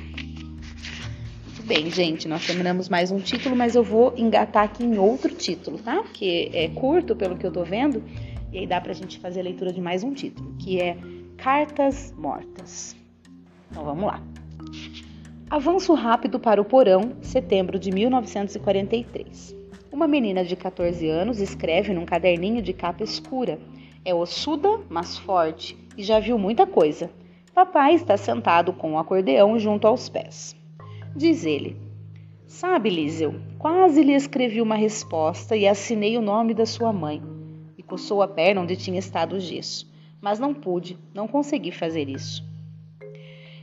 Bem, 1.70 1.88
gente, 1.88 2.26
nós 2.26 2.44
terminamos 2.44 2.88
mais 2.88 3.12
um 3.12 3.20
título, 3.20 3.54
mas 3.54 3.76
eu 3.76 3.84
vou 3.84 4.12
engatar 4.16 4.64
aqui 4.64 4.82
em 4.82 4.98
outro 4.98 5.32
título, 5.32 5.78
tá? 5.78 6.02
Que 6.02 6.50
é 6.52 6.66
curto, 6.66 7.14
pelo 7.14 7.36
que 7.36 7.46
eu 7.46 7.52
tô 7.52 7.62
vendo, 7.62 8.02
e 8.52 8.58
aí 8.58 8.66
dá 8.66 8.80
pra 8.80 8.92
gente 8.92 9.20
fazer 9.20 9.38
a 9.38 9.44
leitura 9.44 9.72
de 9.72 9.80
mais 9.80 10.02
um 10.02 10.12
título, 10.12 10.52
que 10.58 10.80
é 10.80 10.96
Cartas 11.36 12.12
Mortas. 12.18 12.96
Então 13.70 13.84
vamos 13.84 14.04
lá. 14.04 14.20
Avanço 15.48 15.94
rápido 15.94 16.40
para 16.40 16.60
o 16.60 16.64
porão, 16.64 17.12
setembro 17.22 17.78
de 17.78 17.92
1943. 17.92 19.54
Uma 19.92 20.08
menina 20.08 20.44
de 20.44 20.56
14 20.56 21.08
anos 21.08 21.40
escreve 21.40 21.94
num 21.94 22.04
caderninho 22.04 22.60
de 22.60 22.72
capa 22.72 23.04
escura. 23.04 23.60
É 24.04 24.12
ossuda, 24.12 24.80
mas 24.88 25.16
forte, 25.18 25.78
e 25.96 26.02
já 26.02 26.18
viu 26.18 26.36
muita 26.36 26.66
coisa. 26.66 27.08
Papai 27.54 27.94
está 27.94 28.16
sentado 28.16 28.72
com 28.72 28.90
o 28.90 28.94
um 28.94 28.98
acordeão 28.98 29.56
junto 29.56 29.86
aos 29.86 30.08
pés. 30.08 30.58
Diz 31.14 31.44
ele: 31.44 31.76
Sabe, 32.46 32.88
Liesel, 32.88 33.34
quase 33.58 34.02
lhe 34.02 34.12
escrevi 34.12 34.62
uma 34.62 34.76
resposta 34.76 35.56
e 35.56 35.66
assinei 35.66 36.16
o 36.16 36.22
nome 36.22 36.54
da 36.54 36.64
sua 36.64 36.92
mãe. 36.92 37.20
E 37.76 37.82
coçou 37.82 38.22
a 38.22 38.28
perna 38.28 38.60
onde 38.60 38.76
tinha 38.76 38.98
estado 38.98 39.36
o 39.36 39.40
gesso. 39.40 39.90
Mas 40.20 40.38
não 40.38 40.54
pude, 40.54 40.96
não 41.12 41.26
consegui 41.26 41.72
fazer 41.72 42.08
isso. 42.08 42.48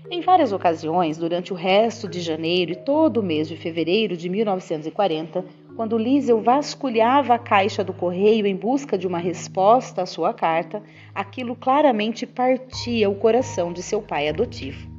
Em 0.09 0.21
várias 0.21 0.51
ocasiões, 0.51 1.17
durante 1.17 1.53
o 1.53 1.55
resto 1.55 2.07
de 2.07 2.19
janeiro 2.19 2.71
e 2.71 2.75
todo 2.75 3.17
o 3.17 3.23
mês 3.23 3.47
de 3.47 3.55
fevereiro 3.55 4.17
de 4.17 4.29
1940, 4.29 5.45
quando 5.75 5.97
Liesel 5.97 6.41
vasculhava 6.41 7.33
a 7.33 7.39
caixa 7.39 7.83
do 7.83 7.93
correio 7.93 8.45
em 8.45 8.55
busca 8.55 8.97
de 8.97 9.07
uma 9.07 9.19
resposta 9.19 10.01
à 10.01 10.05
sua 10.05 10.33
carta, 10.33 10.81
aquilo 11.13 11.55
claramente 11.55 12.25
partia 12.25 13.09
o 13.09 13.15
coração 13.15 13.71
de 13.71 13.83
seu 13.83 14.01
pai 14.01 14.27
adotivo. 14.27 14.96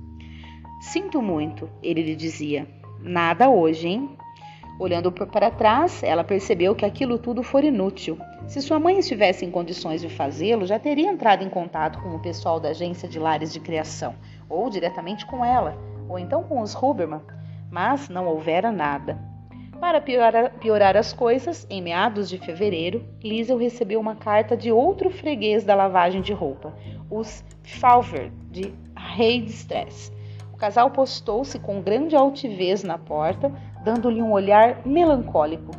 Sinto 0.81 1.21
muito, 1.21 1.69
ele 1.83 2.03
lhe 2.03 2.15
dizia. 2.15 2.67
Nada 3.01 3.49
hoje, 3.49 3.89
hein? 3.89 4.17
Olhando 4.79 5.11
para 5.11 5.51
trás, 5.51 6.05
ela 6.05 6.23
percebeu 6.23 6.73
que 6.75 6.85
aquilo 6.85 7.19
tudo 7.19 7.43
fora 7.43 7.67
inútil. 7.67 8.17
Se 8.47 8.63
sua 8.63 8.79
mãe 8.79 8.99
estivesse 8.99 9.45
em 9.45 9.51
condições 9.51 10.01
de 10.01 10.09
fazê-lo, 10.09 10.67
já 10.67 10.79
teria 10.79 11.11
entrado 11.11 11.43
em 11.43 11.51
contato 11.51 12.01
com 12.01 12.11
o 12.15 12.21
pessoal 12.21 12.61
da 12.61 12.69
agência 12.69 13.09
de 13.09 13.19
lares 13.19 13.53
de 13.53 13.59
criação 13.59 14.15
ou 14.49 14.71
diretamente 14.71 15.27
com 15.27 15.45
ela, 15.45 15.77
ou 16.09 16.17
então 16.17 16.45
com 16.45 16.61
os 16.61 16.75
Huberman, 16.75 17.21
mas 17.71 18.09
não 18.09 18.27
houvera 18.27 18.71
nada. 18.71 19.19
Para 19.81 20.01
piorar, 20.01 20.97
as 20.97 21.13
coisas, 21.13 21.67
em 21.71 21.81
meados 21.81 22.29
de 22.29 22.39
fevereiro, 22.39 23.05
Liesel 23.23 23.59
recebeu 23.59 24.01
uma 24.01 24.17
carta 24.17 24.57
de 24.57 24.73
outro 24.73 25.09
freguês 25.09 25.65
da 25.65 25.75
lavagem 25.75 26.21
de 26.21 26.33
roupa, 26.33 26.75
os 27.11 27.45
Falver, 27.63 28.33
de 28.51 28.73
Stress. 29.49 30.13
O 30.59 30.61
casal 30.61 30.91
postou-se 30.91 31.57
com 31.61 31.81
grande 31.81 32.17
altivez 32.17 32.83
na 32.83 32.99
porta, 32.99 33.49
dando-lhe 33.85 34.21
um 34.21 34.33
olhar 34.33 34.85
melancólico. 34.85 35.71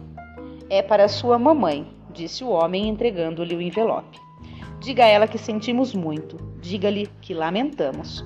É 0.69 0.81
para 0.81 1.09
sua 1.09 1.37
mamãe, 1.37 1.85
disse 2.13 2.45
o 2.45 2.49
homem, 2.49 2.87
entregando-lhe 2.87 3.57
o 3.57 3.61
envelope. 3.61 4.17
Diga 4.79 5.03
a 5.03 5.07
ela 5.07 5.27
que 5.27 5.37
sentimos 5.37 5.93
muito, 5.93 6.37
diga-lhe 6.61 7.07
que 7.19 7.33
lamentamos. 7.33 8.23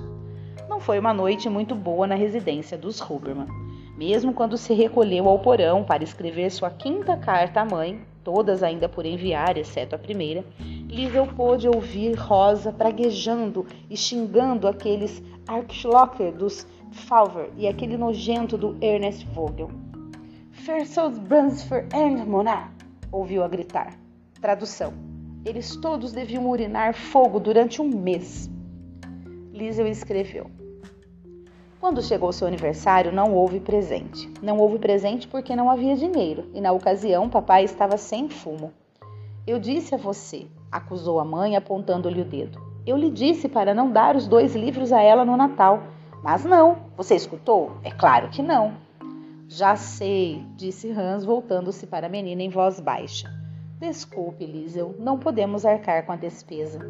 Não 0.68 0.78
foi 0.78 0.96
uma 0.96 1.12
noite 1.12 1.48
muito 1.48 1.74
boa 1.74 2.06
na 2.06 2.14
residência 2.14 2.78
dos 2.78 3.00
Huberman. 3.00 3.48
Mesmo 3.98 4.32
quando 4.32 4.56
se 4.56 4.72
recolheu 4.74 5.28
ao 5.28 5.40
porão 5.40 5.82
para 5.82 6.04
escrever 6.04 6.52
sua 6.52 6.70
quinta 6.70 7.16
carta 7.16 7.62
à 7.62 7.64
mãe, 7.64 8.00
todas 8.22 8.62
ainda 8.62 8.88
por 8.88 9.04
enviar, 9.04 9.58
exceto 9.58 9.96
a 9.96 9.98
primeira, 9.98 10.44
Liesel 10.94 11.26
pôde 11.26 11.68
ouvir 11.68 12.14
Rosa 12.14 12.72
praguejando 12.72 13.66
e 13.90 13.96
xingando 13.96 14.68
aqueles 14.68 15.20
Archlocker 15.44 16.32
dos 16.32 16.68
Falver 16.92 17.50
e 17.56 17.66
aquele 17.66 17.96
nojento 17.96 18.56
do 18.56 18.76
Ernest 18.80 19.26
Vogel. 19.26 19.72
Versos 20.52 21.18
Brunsfer 21.18 21.88
and 21.92 22.24
Monat, 22.26 22.70
ouviu 23.10 23.42
a 23.42 23.48
gritar. 23.48 23.98
Tradução. 24.40 24.94
Eles 25.44 25.74
todos 25.74 26.12
deviam 26.12 26.48
urinar 26.48 26.94
fogo 26.94 27.40
durante 27.40 27.82
um 27.82 27.88
mês. 27.88 28.48
Liesel 29.52 29.88
escreveu. 29.88 30.48
Quando 31.80 32.04
chegou 32.04 32.32
seu 32.32 32.46
aniversário, 32.46 33.10
não 33.10 33.34
houve 33.34 33.58
presente. 33.58 34.32
Não 34.40 34.58
houve 34.58 34.78
presente 34.78 35.26
porque 35.26 35.56
não 35.56 35.68
havia 35.68 35.96
dinheiro, 35.96 36.48
e 36.54 36.60
na 36.60 36.70
ocasião 36.70 37.28
papai 37.28 37.64
estava 37.64 37.96
sem 37.96 38.28
fumo. 38.28 38.72
Eu 39.46 39.58
disse 39.58 39.94
a 39.94 39.98
você, 39.98 40.46
acusou 40.72 41.20
a 41.20 41.24
mãe 41.24 41.54
apontando-lhe 41.54 42.22
o 42.22 42.24
dedo. 42.24 42.58
Eu 42.86 42.96
lhe 42.96 43.10
disse 43.10 43.46
para 43.46 43.74
não 43.74 43.90
dar 43.90 44.16
os 44.16 44.26
dois 44.26 44.56
livros 44.56 44.90
a 44.90 45.02
ela 45.02 45.22
no 45.22 45.36
Natal. 45.36 45.82
Mas 46.22 46.46
não, 46.46 46.78
você 46.96 47.14
escutou? 47.14 47.72
É 47.82 47.90
claro 47.90 48.30
que 48.30 48.42
não. 48.42 48.72
Já 49.46 49.76
sei, 49.76 50.42
disse 50.56 50.90
Hans, 50.90 51.26
voltando-se 51.26 51.86
para 51.86 52.06
a 52.06 52.08
menina 52.10 52.42
em 52.42 52.48
voz 52.48 52.80
baixa. 52.80 53.30
Desculpe, 53.78 54.46
Liesel, 54.46 54.94
não 54.98 55.18
podemos 55.18 55.66
arcar 55.66 56.06
com 56.06 56.12
a 56.12 56.16
despesa. 56.16 56.80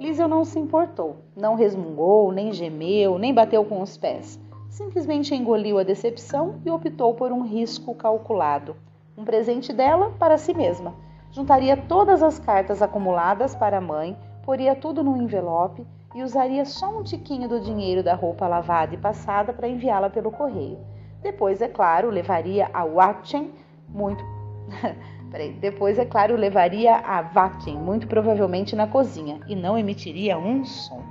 Liesel 0.00 0.26
não 0.26 0.42
se 0.42 0.58
importou, 0.58 1.16
não 1.36 1.54
resmungou, 1.54 2.32
nem 2.32 2.50
gemeu, 2.50 3.18
nem 3.18 3.34
bateu 3.34 3.62
com 3.62 3.82
os 3.82 3.98
pés. 3.98 4.40
Simplesmente 4.70 5.34
engoliu 5.34 5.78
a 5.78 5.82
decepção 5.82 6.62
e 6.64 6.70
optou 6.70 7.12
por 7.12 7.30
um 7.30 7.42
risco 7.42 7.94
calculado. 7.94 8.74
Um 9.18 9.24
presente 9.24 9.70
dela 9.70 10.14
para 10.18 10.38
si 10.38 10.54
mesma. 10.54 11.03
Juntaria 11.34 11.76
todas 11.76 12.22
as 12.22 12.38
cartas 12.38 12.80
acumuladas 12.80 13.56
para 13.56 13.78
a 13.78 13.80
mãe, 13.80 14.16
poria 14.44 14.76
tudo 14.76 15.02
num 15.02 15.20
envelope 15.20 15.84
e 16.14 16.22
usaria 16.22 16.64
só 16.64 16.96
um 16.96 17.02
tiquinho 17.02 17.48
do 17.48 17.58
dinheiro 17.58 18.04
da 18.04 18.14
roupa 18.14 18.46
lavada 18.46 18.94
e 18.94 18.98
passada 18.98 19.52
para 19.52 19.66
enviá-la 19.66 20.08
pelo 20.08 20.30
correio. 20.30 20.78
Depois, 21.20 21.60
é 21.60 21.66
claro, 21.66 22.08
levaria 22.08 22.70
a 22.72 22.84
Watchen 22.84 23.50
muito 23.88 24.24
Peraí. 25.28 25.50
Depois, 25.54 25.98
é 25.98 26.04
claro, 26.04 26.36
levaria 26.36 26.94
a 26.94 27.20
vacuum, 27.20 27.78
muito 27.78 28.06
provavelmente 28.06 28.76
na 28.76 28.86
cozinha, 28.86 29.40
e 29.48 29.56
não 29.56 29.76
emitiria 29.76 30.38
um 30.38 30.64
som. 30.64 31.02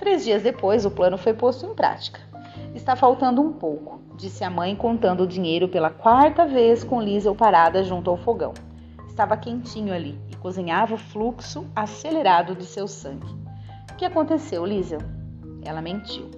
Três 0.00 0.24
dias 0.24 0.42
depois, 0.42 0.84
o 0.84 0.90
plano 0.90 1.16
foi 1.16 1.32
posto 1.32 1.64
em 1.64 1.74
prática. 1.74 2.18
Está 2.74 2.96
faltando 2.96 3.40
um 3.40 3.52
pouco, 3.52 4.00
disse 4.16 4.42
a 4.42 4.50
mãe, 4.50 4.74
contando 4.74 5.22
o 5.22 5.28
dinheiro 5.28 5.68
pela 5.68 5.90
quarta 5.90 6.44
vez 6.44 6.82
com 6.82 7.00
Liesel 7.00 7.36
parada 7.36 7.84
junto 7.84 8.10
ao 8.10 8.16
fogão. 8.16 8.52
Estava 9.14 9.36
quentinho 9.36 9.94
ali 9.94 10.18
e 10.28 10.34
cozinhava 10.34 10.96
o 10.96 10.98
fluxo 10.98 11.70
acelerado 11.76 12.52
de 12.56 12.64
seu 12.64 12.88
sangue. 12.88 13.32
O 13.92 13.94
que 13.94 14.04
aconteceu, 14.04 14.66
Liesel? 14.66 14.98
Ela 15.62 15.80
mentiu. 15.80 16.28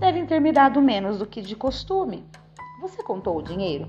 Devem 0.00 0.26
ter 0.26 0.40
me 0.40 0.50
dado 0.50 0.82
menos 0.82 1.20
do 1.20 1.26
que 1.26 1.40
de 1.40 1.54
costume. 1.54 2.24
Você 2.80 3.00
contou 3.00 3.38
o 3.38 3.42
dinheiro? 3.42 3.86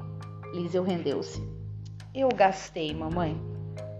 Liesel 0.53 0.83
rendeu-se. 0.83 1.43
Eu 2.13 2.29
gastei, 2.29 2.93
mamãe. 2.93 3.41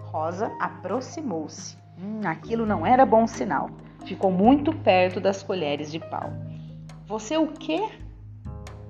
Rosa 0.02 0.56
aproximou-se. 0.60 1.76
Hum, 2.00 2.22
aquilo 2.24 2.64
não 2.64 2.86
era 2.86 3.08
bom 3.08 3.26
sinal. 3.26 3.72
Ficou 4.06 4.30
muito 4.30 4.72
perto 4.72 5.20
das 5.20 5.42
colheres 5.42 5.92
de 5.92 6.00
pau. 6.00 6.32
Você 7.08 7.36
o 7.38 7.48
quê? 7.48 7.90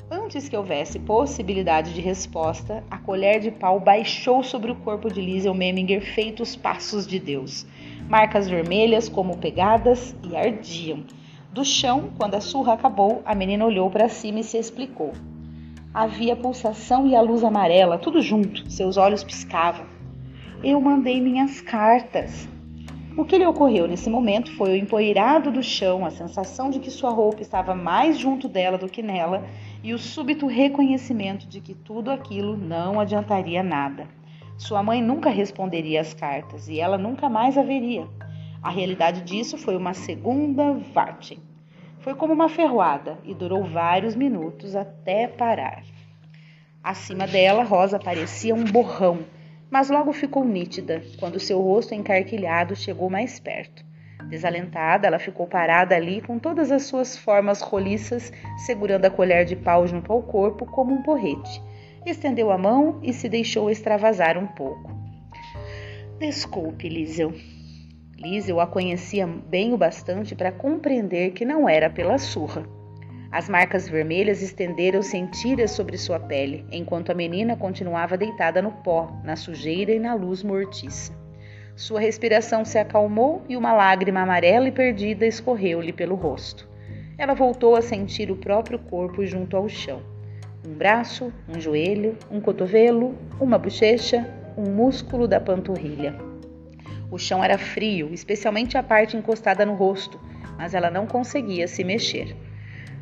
Antes 0.09 0.47
que 0.47 0.55
houvesse 0.55 0.99
possibilidade 0.99 1.93
de 1.93 1.99
resposta, 1.99 2.81
a 2.89 2.97
colher 2.97 3.41
de 3.41 3.51
pau 3.51 3.77
baixou 3.77 4.41
sobre 4.41 4.71
o 4.71 4.75
corpo 4.75 5.11
de 5.11 5.19
Liesel 5.19 5.53
Meminger 5.53 6.01
feitos 6.01 6.55
passos 6.55 7.05
de 7.05 7.19
Deus. 7.19 7.65
Marcas 8.07 8.47
vermelhas 8.47 9.09
como 9.09 9.37
pegadas 9.37 10.15
e 10.23 10.33
ardiam. 10.33 11.03
Do 11.51 11.65
chão, 11.65 12.09
quando 12.17 12.35
a 12.35 12.41
surra 12.41 12.71
acabou, 12.71 13.21
a 13.25 13.35
menina 13.35 13.65
olhou 13.65 13.89
para 13.89 14.07
cima 14.07 14.39
e 14.39 14.45
se 14.45 14.57
explicou. 14.57 15.11
Havia 15.93 16.37
pulsação 16.37 17.05
e 17.05 17.13
a 17.13 17.19
luz 17.19 17.43
amarela, 17.43 17.97
tudo 17.97 18.21
junto. 18.21 18.71
Seus 18.71 18.95
olhos 18.95 19.25
piscavam. 19.25 19.85
Eu 20.63 20.79
mandei 20.79 21.19
minhas 21.19 21.59
cartas. 21.59 22.47
O 23.17 23.25
que 23.25 23.35
lhe 23.35 23.47
ocorreu 23.47 23.87
nesse 23.87 24.11
momento 24.11 24.55
foi 24.55 24.73
o 24.73 24.75
empoeirado 24.75 25.51
do 25.51 25.63
chão, 25.63 26.05
a 26.05 26.11
sensação 26.11 26.69
de 26.69 26.79
que 26.79 26.91
sua 26.91 27.09
roupa 27.09 27.41
estava 27.41 27.73
mais 27.73 28.15
junto 28.15 28.47
dela 28.47 28.77
do 28.77 28.87
que 28.87 29.01
nela 29.01 29.43
e 29.87 29.93
o 29.93 29.97
súbito 29.97 30.47
reconhecimento 30.47 31.47
de 31.47 31.61
que 31.61 31.73
tudo 31.73 32.11
aquilo 32.11 32.57
não 32.57 32.99
adiantaria 32.99 33.63
nada. 33.63 34.05
Sua 34.57 34.83
mãe 34.83 35.01
nunca 35.01 35.29
responderia 35.29 36.01
às 36.01 36.13
cartas 36.13 36.67
e 36.67 36.77
ela 36.77 36.97
nunca 36.97 37.29
mais 37.29 37.57
a 37.57 37.63
veria. 37.63 38.05
A 38.61 38.69
realidade 38.69 39.21
disso 39.21 39.57
foi 39.57 39.77
uma 39.77 39.93
segunda 39.93 40.73
Vatem. 40.73 41.39
Foi 41.99 42.13
como 42.13 42.33
uma 42.33 42.49
ferroada 42.49 43.17
e 43.23 43.33
durou 43.33 43.63
vários 43.63 44.13
minutos 44.13 44.75
até 44.75 45.25
parar. 45.25 45.81
Acima 46.83 47.25
dela, 47.25 47.63
Rosa 47.63 47.97
parecia 47.97 48.53
um 48.53 48.65
borrão, 48.65 49.19
mas 49.71 49.89
logo 49.89 50.11
ficou 50.11 50.43
nítida 50.43 51.01
quando 51.17 51.39
seu 51.39 51.61
rosto 51.61 51.95
encarquilhado 51.95 52.75
chegou 52.75 53.09
mais 53.09 53.39
perto. 53.39 53.86
Desalentada, 54.29 55.07
ela 55.07 55.19
ficou 55.19 55.47
parada 55.47 55.95
ali 55.95 56.21
com 56.21 56.37
todas 56.37 56.71
as 56.71 56.83
suas 56.83 57.17
formas 57.17 57.61
roliças, 57.61 58.31
segurando 58.65 59.05
a 59.05 59.09
colher 59.09 59.45
de 59.45 59.55
pau 59.55 59.87
junto 59.87 60.11
ao 60.11 60.21
corpo 60.21 60.65
como 60.65 60.93
um 60.93 61.01
porrete. 61.01 61.61
Estendeu 62.05 62.51
a 62.51 62.57
mão 62.57 62.99
e 63.01 63.13
se 63.13 63.29
deixou 63.29 63.69
extravasar 63.69 64.37
um 64.37 64.47
pouco. 64.47 64.91
Desculpe, 66.19 66.89
Liesel, 66.89 67.33
Liesel 68.17 68.59
a 68.59 68.65
conhecia 68.65 69.27
bem 69.27 69.73
o 69.73 69.77
bastante 69.77 70.33
para 70.35 70.51
compreender 70.51 71.31
que 71.31 71.45
não 71.45 71.69
era 71.69 71.87
pela 71.87 72.17
surra. 72.17 72.65
As 73.31 73.47
marcas 73.47 73.87
vermelhas 73.87 74.41
estenderam-se 74.41 75.15
em 75.15 75.27
tiras 75.27 75.71
sobre 75.71 75.97
sua 75.97 76.19
pele, 76.19 76.65
enquanto 76.71 77.11
a 77.11 77.15
menina 77.15 77.55
continuava 77.55 78.17
deitada 78.17 78.61
no 78.61 78.71
pó, 78.71 79.11
na 79.23 79.35
sujeira 79.35 79.91
e 79.91 79.99
na 79.99 80.15
luz 80.15 80.41
mortiça. 80.41 81.13
Sua 81.77 81.99
respiração 81.99 82.65
se 82.65 82.79
acalmou 82.79 83.43
e 83.47 83.55
uma 83.55 83.71
lágrima 83.71 84.21
amarela 84.21 84.67
e 84.67 84.71
perdida 84.71 85.27
escorreu-lhe 85.27 85.93
pelo 85.93 86.15
rosto. 86.15 86.67
Ela 87.15 87.35
voltou 87.35 87.75
a 87.75 87.83
sentir 87.83 88.31
o 88.31 88.35
próprio 88.35 88.79
corpo 88.79 89.23
junto 89.23 89.55
ao 89.55 89.69
chão. 89.69 90.01
Um 90.67 90.73
braço, 90.73 91.31
um 91.47 91.61
joelho, 91.61 92.17
um 92.31 92.41
cotovelo, 92.41 93.15
uma 93.39 93.59
bochecha, 93.59 94.27
um 94.57 94.71
músculo 94.71 95.27
da 95.27 95.39
panturrilha. 95.39 96.15
O 97.11 97.19
chão 97.19 97.43
era 97.43 97.59
frio, 97.59 98.11
especialmente 98.11 98.75
a 98.75 98.81
parte 98.81 99.15
encostada 99.15 99.63
no 99.63 99.75
rosto, 99.75 100.19
mas 100.57 100.73
ela 100.73 100.89
não 100.89 101.05
conseguia 101.05 101.67
se 101.67 101.83
mexer. 101.83 102.35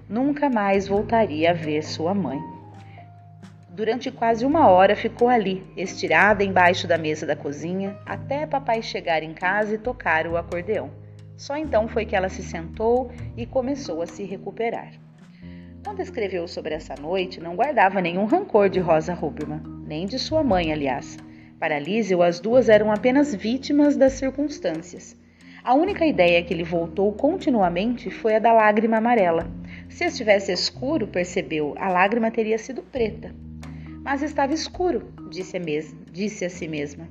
Nunca 0.10 0.50
mais 0.50 0.86
voltaria 0.86 1.52
a 1.52 1.54
ver 1.54 1.82
sua 1.82 2.14
mãe. 2.14 2.55
Durante 3.76 4.10
quase 4.10 4.46
uma 4.46 4.70
hora 4.70 4.96
ficou 4.96 5.28
ali, 5.28 5.62
estirada 5.76 6.46
embaixo 6.46 6.88
da 6.88 6.98
mesa 6.98 7.26
da 7.26 7.36
cozinha, 7.36 7.98
até 8.06 8.48
papai 8.48 8.82
chegar 8.82 9.22
em 9.22 9.34
casa 9.34 9.76
e 9.76 9.78
tocar 9.78 10.28
o 10.28 10.38
acordeão. 10.38 10.92
Só 11.36 11.58
então 11.58 11.86
foi 11.86 12.06
que 12.06 12.16
ela 12.16 12.30
se 12.30 12.42
sentou 12.42 13.12
e 13.36 13.46
começou 13.46 14.02
a 14.02 14.06
se 14.08 14.24
recuperar. 14.24 14.94
Quando 15.84 16.00
escreveu 16.00 16.48
sobre 16.48 16.74
essa 16.74 16.96
noite, 16.96 17.42
não 17.42 17.54
guardava 17.54 18.00
nenhum 18.00 18.24
rancor 18.24 18.70
de 18.70 18.80
Rosa 18.80 19.14
Huberman, 19.14 19.62
nem 19.86 20.06
de 20.06 20.18
sua 20.20 20.42
mãe, 20.42 20.72
aliás. 20.72 21.18
Para 21.60 21.78
Liesel, 21.78 22.24
as 22.24 22.40
duas 22.40 22.70
eram 22.70 22.94
apenas 22.94 23.36
vítimas 23.36 23.98
das 23.98 24.14
circunstâncias. 24.14 25.18
A 25.62 25.74
única 25.74 26.06
ideia 26.06 26.42
que 26.44 26.54
lhe 26.54 26.64
voltou 26.64 27.12
continuamente 27.12 28.10
foi 28.10 28.38
a 28.38 28.40
da 28.40 28.54
lágrima 28.54 29.00
amarela. 29.00 29.46
Se 29.90 30.06
estivesse 30.06 30.54
escuro, 30.54 31.08
percebeu, 31.08 31.76
a 31.78 31.90
lágrima 31.90 32.32
teria 32.32 32.58
sido 32.58 32.82
preta. 32.82 33.36
Mas 34.06 34.22
estava 34.22 34.54
escuro, 34.54 35.12
disse 35.32 35.58
a, 35.58 35.60
mes 35.60 35.96
disse 36.12 36.46
a 36.46 36.50
si 36.50 36.68
mesma. 36.68 37.10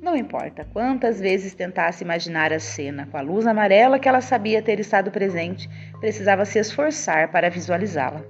Não 0.00 0.16
importa 0.16 0.64
quantas 0.72 1.20
vezes 1.20 1.52
tentasse 1.52 2.04
imaginar 2.04 2.52
a 2.52 2.60
cena 2.60 3.08
com 3.10 3.16
a 3.16 3.20
luz 3.20 3.44
amarela 3.44 3.98
que 3.98 4.08
ela 4.08 4.20
sabia 4.20 4.62
ter 4.62 4.78
estado 4.78 5.10
presente, 5.10 5.68
precisava 5.98 6.44
se 6.44 6.60
esforçar 6.60 7.32
para 7.32 7.50
visualizá-la. 7.50 8.22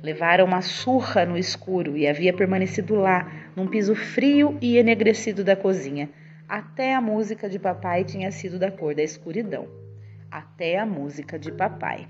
Levara 0.00 0.44
uma 0.44 0.62
surra 0.62 1.26
no 1.26 1.36
escuro 1.36 1.96
e 1.96 2.06
havia 2.06 2.32
permanecido 2.32 2.94
lá, 2.94 3.28
num 3.56 3.66
piso 3.66 3.96
frio 3.96 4.56
e 4.60 4.78
enegrecido 4.78 5.42
da 5.42 5.56
cozinha. 5.56 6.08
Até 6.48 6.94
a 6.94 7.00
música 7.00 7.48
de 7.48 7.58
papai 7.58 8.04
tinha 8.04 8.30
sido 8.30 8.60
da 8.60 8.70
cor 8.70 8.94
da 8.94 9.02
escuridão. 9.02 9.66
Até 10.30 10.78
a 10.78 10.86
música 10.86 11.36
de 11.36 11.50
papai. 11.50 12.06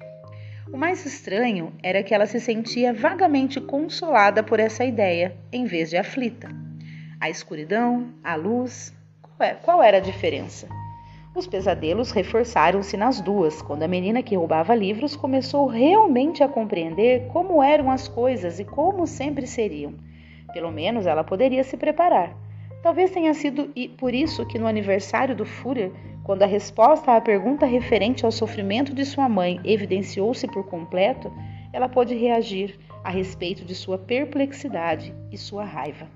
O 0.72 0.76
mais 0.76 1.06
estranho 1.06 1.72
era 1.80 2.02
que 2.02 2.12
ela 2.12 2.26
se 2.26 2.40
sentia 2.40 2.92
vagamente 2.92 3.60
consolada 3.60 4.42
por 4.42 4.58
essa 4.58 4.84
ideia, 4.84 5.36
em 5.52 5.64
vez 5.64 5.90
de 5.90 5.96
aflita. 5.96 6.48
A 7.20 7.30
escuridão, 7.30 8.08
a 8.22 8.34
luz, 8.34 8.92
qual 9.62 9.80
é, 9.80 9.88
era 9.88 9.98
a 9.98 10.00
diferença? 10.00 10.68
Os 11.36 11.46
pesadelos 11.46 12.10
reforçaram-se 12.10 12.96
nas 12.96 13.20
duas 13.20 13.62
quando 13.62 13.84
a 13.84 13.88
menina 13.88 14.24
que 14.24 14.34
roubava 14.34 14.74
livros 14.74 15.14
começou 15.14 15.66
realmente 15.66 16.42
a 16.42 16.48
compreender 16.48 17.28
como 17.28 17.62
eram 17.62 17.88
as 17.88 18.08
coisas 18.08 18.58
e 18.58 18.64
como 18.64 19.06
sempre 19.06 19.46
seriam. 19.46 19.94
Pelo 20.52 20.72
menos 20.72 21.06
ela 21.06 21.22
poderia 21.22 21.62
se 21.62 21.76
preparar. 21.76 22.34
Talvez 22.86 23.10
tenha 23.10 23.34
sido 23.34 23.68
por 23.98 24.14
isso 24.14 24.46
que 24.46 24.60
no 24.60 24.66
aniversário 24.68 25.34
do 25.34 25.44
Führer, 25.44 25.90
quando 26.22 26.44
a 26.44 26.46
resposta 26.46 27.16
à 27.16 27.20
pergunta 27.20 27.66
referente 27.66 28.24
ao 28.24 28.30
sofrimento 28.30 28.94
de 28.94 29.04
sua 29.04 29.28
mãe 29.28 29.60
evidenciou-se 29.64 30.46
por 30.46 30.64
completo, 30.68 31.32
ela 31.72 31.88
pôde 31.88 32.14
reagir 32.14 32.78
a 33.02 33.10
respeito 33.10 33.64
de 33.64 33.74
sua 33.74 33.98
perplexidade 33.98 35.12
e 35.32 35.36
sua 35.36 35.64
raiva. 35.64 36.06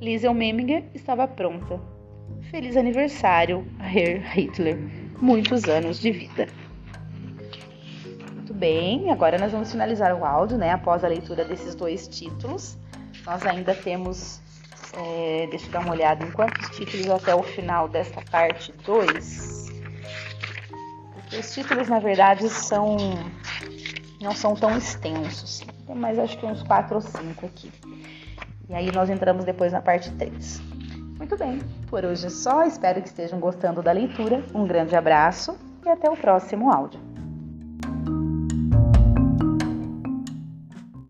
Liesel 0.00 0.32
Memminger 0.32 0.84
estava 0.94 1.28
pronta 1.28 1.78
Feliz 2.50 2.78
aniversário, 2.78 3.66
Herr 3.78 4.22
Hitler. 4.34 4.78
Muitos 5.20 5.64
anos 5.64 6.00
de 6.00 6.12
vida. 6.12 6.48
Muito 8.36 8.54
bem, 8.54 9.10
agora 9.10 9.36
nós 9.36 9.52
vamos 9.52 9.70
finalizar 9.70 10.18
o 10.18 10.24
áudio, 10.24 10.56
né? 10.56 10.70
Após 10.70 11.04
a 11.04 11.08
leitura 11.08 11.44
desses 11.44 11.74
dois 11.74 12.08
títulos. 12.08 12.78
Nós 13.26 13.44
ainda 13.44 13.74
temos, 13.74 14.40
é, 14.94 15.46
deixa 15.50 15.66
eu 15.66 15.70
dar 15.70 15.80
uma 15.80 15.92
olhada 15.92 16.24
em 16.24 16.30
quantos 16.30 16.68
títulos 16.76 17.08
até 17.08 17.34
o 17.34 17.42
final 17.42 17.88
desta 17.88 18.20
parte 18.30 18.72
2. 18.84 19.70
Porque 21.14 21.36
os 21.36 21.54
títulos, 21.54 21.88
na 21.88 21.98
verdade, 21.98 22.48
são 22.48 22.96
não 24.20 24.32
são 24.34 24.54
tão 24.54 24.76
extensos. 24.76 25.62
Tem 25.86 25.96
mais 25.96 26.18
acho 26.18 26.38
que 26.38 26.46
uns 26.46 26.62
4 26.62 26.94
ou 26.94 27.00
5 27.00 27.46
aqui. 27.46 27.72
E 28.68 28.74
aí 28.74 28.92
nós 28.92 29.08
entramos 29.08 29.44
depois 29.44 29.72
na 29.72 29.80
parte 29.80 30.10
3. 30.12 30.60
Muito 31.18 31.36
bem, 31.36 31.58
por 31.88 32.04
hoje 32.04 32.26
é 32.26 32.30
só. 32.30 32.64
Espero 32.64 33.02
que 33.02 33.08
estejam 33.08 33.40
gostando 33.40 33.82
da 33.82 33.92
leitura. 33.92 34.44
Um 34.54 34.66
grande 34.66 34.94
abraço 34.94 35.56
e 35.84 35.88
até 35.88 36.08
o 36.10 36.16
próximo 36.16 36.70
áudio. 36.70 37.09